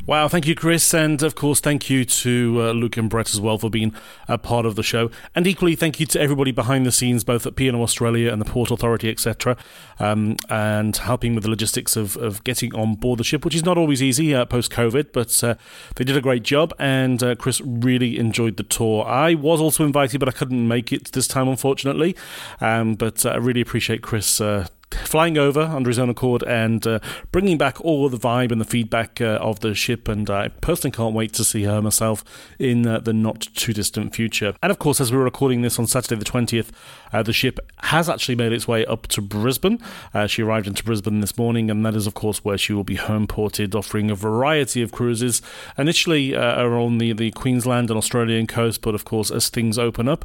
Wow, 0.05 0.27
thank 0.27 0.49
you, 0.49 0.57
Chris. 0.57 0.93
And 0.93 1.23
of 1.23 1.37
course, 1.37 1.61
thank 1.61 1.89
you 1.89 2.05
to 2.05 2.57
uh, 2.61 2.73
Luke 2.73 2.97
and 2.97 3.09
Brett 3.09 3.33
as 3.33 3.41
well 3.41 3.57
for 3.57 3.71
being 3.71 3.95
a 4.27 4.37
part 4.37 4.67
of 4.67 4.75
the 4.75 4.83
show. 4.83 5.13
And 5.33 5.47
equally, 5.47 5.77
thank 5.77 6.01
you 6.01 6.07
to 6.07 6.21
everybody 6.21 6.51
behind 6.51 6.85
the 6.85 6.91
scenes, 6.91 7.23
both 7.23 7.47
at 7.47 7.55
P&O 7.55 7.81
Australia 7.81 8.33
and 8.33 8.41
the 8.41 8.45
Port 8.45 8.73
Authority, 8.73 9.09
etc., 9.09 9.57
um, 10.01 10.39
and 10.49 10.97
helping 10.97 11.37
with 11.37 11.45
the 11.45 11.51
logistics 11.51 11.95
of, 11.95 12.17
of 12.17 12.43
getting 12.43 12.75
on 12.75 12.97
board 12.97 13.21
the 13.21 13.25
ship, 13.25 13.45
which 13.45 13.55
is 13.55 13.65
not 13.65 13.79
always 13.79 14.03
easy 14.03 14.35
uh, 14.35 14.45
post 14.45 14.73
COVID, 14.73 15.13
but 15.13 15.45
uh, 15.45 15.55
they 15.95 16.03
did 16.03 16.17
a 16.17 16.21
great 16.21 16.43
job. 16.43 16.75
And 16.81 17.23
uh, 17.23 17.37
Chris 17.37 17.61
really 17.61 18.19
enjoyed 18.19 18.57
the 18.57 18.65
tour. 18.65 19.07
I 19.07 19.35
was 19.35 19.61
also 19.61 19.85
invited, 19.85 20.19
but 20.19 20.29
I 20.29 20.33
couldn't 20.33 20.67
make 20.67 20.93
it 20.93 21.13
this 21.13 21.29
time, 21.29 21.47
unfortunately. 21.47 22.17
Um, 22.61 22.97
but 22.97 23.25
uh, 23.25 23.31
I 23.31 23.37
really 23.37 23.61
appreciate 23.61 24.03
Chris 24.03 24.41
uh, 24.41 24.67
flying 25.05 25.39
over 25.39 25.61
under 25.61 25.91
his 25.91 25.99
own 25.99 26.09
accord 26.09 26.43
and 26.45 26.87
uh, 26.87 26.99
bringing 27.31 27.59
back 27.59 27.81
all 27.81 28.09
the 28.09 28.17
vibe 28.17 28.53
and 28.53 28.61
the 28.61 28.65
feedback 28.65 29.21
uh, 29.21 29.39
of 29.41 29.61
the 29.61 29.75
ship. 29.75 30.09
And 30.09 30.29
I 30.31 30.49
personally 30.49 30.95
can't 30.95 31.15
wait 31.15 31.33
to 31.35 31.45
see 31.45 31.65
her 31.65 31.81
myself 31.83 32.25
in 32.59 32.87
uh, 32.87 33.01
the 33.01 33.13
not 33.13 33.41
too 33.55 33.73
distant 33.73 34.15
future. 34.15 34.55
And 34.63 34.71
of 34.71 34.79
course, 34.79 35.01
as 35.01 35.13
we're 35.13 35.25
recording 35.25 35.63
this 35.63 35.79
on 35.79 35.87
Saturday 35.87 36.19
the 36.19 36.25
20th, 36.25 36.71
uh, 37.13 37.23
the 37.23 37.33
ship 37.33 37.59
has 37.79 38.09
actually 38.09 38.37
made 38.37 38.53
its 38.53 38.67
way 38.67 38.87
up 38.87 39.07
to 39.09 39.21
Brisbane. 39.21 39.79
Uh, 40.15 40.27
she 40.27 40.43
arrived 40.43 40.67
into 40.67 40.83
Brisbane 40.85 41.21
this 41.21 41.37
morning, 41.37 41.71
and 41.71 41.85
that 41.85 41.95
is, 41.95 42.07
of 42.07 42.15
course, 42.15 42.45
where 42.45 42.59
she 42.59 42.73
will 42.73 42.85
be 42.85 42.97
home 42.97 43.27
ported, 43.27 43.75
offering 43.75 44.11
a 44.11 44.15
variety 44.15 44.83
of 44.83 44.93
cruises. 44.93 45.43
Initially, 45.77 46.35
uh, 46.35 46.63
on 46.73 46.99
the, 46.99 47.13
the 47.13 47.31
Queensland 47.33 47.91
and 47.91 47.99
Australian 47.99 48.47
coast, 48.47 48.81
but 48.81 48.95
of 48.95 49.05
course, 49.05 49.31
as 49.31 49.49
things 49.49 49.79
open 49.79 50.09
up, 50.09 50.25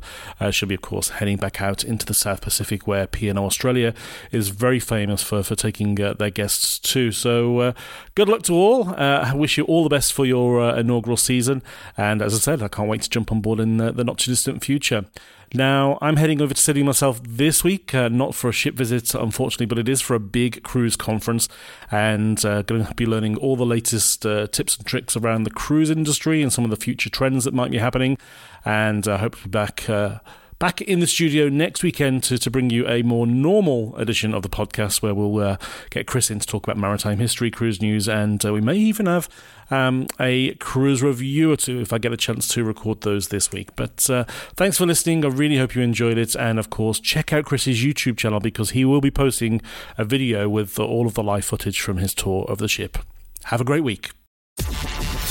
she'll 0.52 0.70
be, 0.70 0.76
of 0.76 0.82
course, 0.82 1.10
heading 1.10 1.38
back 1.38 1.62
out 1.62 1.84
into 1.84 2.06
the 2.06 2.14
South 2.14 2.42
Pacific, 2.42 2.88
where 2.88 3.06
P&O 3.06 3.36
Australia 3.46 3.94
is 4.32 4.50
very 4.58 4.80
famous 4.80 5.22
for, 5.22 5.44
for 5.44 5.56
taking 5.56 6.02
uh, 6.02 6.14
their 6.14 6.30
guests 6.30 6.80
too. 6.80 7.12
So 7.12 7.60
uh, 7.60 7.74
good 8.16 8.28
luck 8.28 8.44
to 8.44 8.54
all. 8.54 8.90
Uh, 8.90 9.30
I 9.32 9.34
wish 9.36 9.58
you 9.58 9.64
all 9.66 9.84
the 9.84 9.90
best 9.90 10.14
for 10.14 10.26
your 10.26 10.62
uh, 10.62 10.76
inaugural 10.76 11.18
season. 11.18 11.62
And 11.96 12.22
as 12.22 12.34
I 12.34 12.38
said, 12.38 12.64
I 12.64 12.68
can't 12.68 12.90
wait 12.90 13.04
to 13.04 13.10
jump 13.10 13.32
on 13.32 13.42
board 13.42 13.60
in 13.60 13.78
the, 13.78 13.92
the 13.92 14.04
not 14.04 14.18
too 14.18 14.32
distant 14.32 14.64
future. 14.64 15.06
Now, 15.54 15.98
I'm 16.02 16.18
heading 16.18 16.42
over 16.42 16.54
to 16.54 16.62
Sydney 16.62 16.84
myself 16.84 17.22
this 17.24 17.64
week, 17.64 17.96
uh, 17.96 18.10
not 18.10 18.36
for 18.36 18.50
a 18.50 18.54
ship 18.54 18.76
visit, 18.76 19.16
unfortunately, 19.16 19.66
but 19.66 19.80
it 19.80 19.88
is 19.88 20.02
for 20.02 20.14
a 20.14 20.20
big 20.20 20.62
cruise 20.64 20.98
conference 20.98 21.48
and 21.90 22.44
uh, 22.44 22.64
going 22.64 22.86
to 22.86 22.94
be 22.96 23.06
learning 23.06 23.38
all 23.38 23.56
the 23.56 23.66
latest 23.66 24.26
uh, 24.26 24.48
tips 24.48 24.76
and 24.76 24.86
tricks 24.86 25.16
around 25.16 25.44
the 25.44 25.50
cruise 25.50 25.90
industry 25.90 26.44
and 26.44 26.52
some 26.52 26.66
of 26.66 26.70
the 26.70 26.76
future 26.76 27.10
trends 27.10 27.46
that 27.46 27.54
might 27.54 27.72
be 27.72 27.78
happening. 27.78 28.18
And 28.66 29.08
I 29.08 29.14
uh, 29.14 29.18
hope 29.20 29.36
to 29.38 29.44
be 29.44 29.50
back 29.50 29.90
uh, 29.90 30.20
back 30.60 30.82
in 30.82 31.00
the 31.00 31.08
studio 31.08 31.50
next 31.50 31.84
weekend 31.84 32.24
to, 32.24 32.38
to 32.38 32.50
bring 32.50 32.70
you 32.70 32.88
a 32.88 33.02
more 33.04 33.28
normal 33.28 33.96
edition 33.96 34.34
of 34.34 34.42
the 34.42 34.50
podcast 34.50 35.02
where 35.02 35.14
we'll 35.14 35.40
uh, 35.44 35.58
get 35.90 36.08
Chris 36.08 36.32
in 36.32 36.40
to 36.40 36.48
talk 36.48 36.64
about 36.64 36.78
maritime 36.78 37.20
history, 37.20 37.52
cruise 37.52 37.82
news, 37.82 38.08
and 38.08 38.44
uh, 38.46 38.54
we 38.54 38.62
may 38.62 38.76
even 38.76 39.06
have 39.06 39.30
um, 39.70 40.08
a 40.20 40.56
cruise 40.56 41.04
review 41.04 41.52
or 41.52 41.58
two 41.58 41.80
if 41.80 41.92
I 41.92 41.98
get 41.98 42.14
a 42.14 42.18
chance 42.18 42.48
to 42.50 42.64
record 42.64 43.02
those 43.02 43.28
this 43.28 43.52
week. 43.52 43.76
But 43.76 44.10
uh, 44.10 44.24
thanks 44.56 44.78
for 44.78 44.86
listening. 44.86 45.26
I 45.26 45.30
really 45.30 45.58
hope 45.58 45.76
you 45.76 45.82
enjoyed 45.82 46.18
it. 46.18 46.36
And 46.36 46.58
of 46.58 46.70
course, 46.70 47.00
check 47.00 47.34
out 47.34 47.46
Chris's 47.46 47.84
YouTube 47.84 48.18
channel 48.18 48.40
because 48.40 48.72
he 48.72 48.86
will 48.86 49.02
be 49.02 49.12
posting 49.12 49.62
a 49.98 50.06
video 50.06 50.50
with 50.50 50.80
all 50.80 51.06
of 51.06 51.14
the 51.14 51.24
live 51.24 51.46
footage 51.46 51.82
from 51.82 51.98
his 51.98 52.14
tour 52.14 52.46
of 52.48 52.58
the 52.58 52.68
ship. 52.68 52.98
Have 53.46 53.62
a 53.62 53.66
great 53.66 53.84
week. 53.84 54.12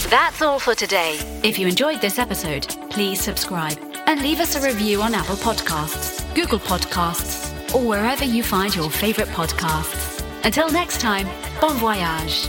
That's 0.08 0.40
all 0.40 0.60
for 0.60 0.74
today. 0.74 1.18
If 1.42 1.58
you 1.58 1.66
enjoyed 1.66 2.00
this 2.00 2.18
episode, 2.18 2.68
please 2.90 3.20
subscribe 3.20 3.85
and 4.06 4.22
leave 4.22 4.40
us 4.40 4.54
a 4.56 4.60
review 4.60 5.02
on 5.02 5.14
Apple 5.14 5.36
Podcasts, 5.36 6.22
Google 6.34 6.58
Podcasts, 6.58 7.74
or 7.74 7.86
wherever 7.86 8.24
you 8.24 8.42
find 8.42 8.74
your 8.74 8.90
favorite 8.90 9.28
podcasts. 9.28 10.22
Until 10.44 10.70
next 10.70 11.00
time, 11.00 11.26
bon 11.60 11.76
voyage. 11.76 12.48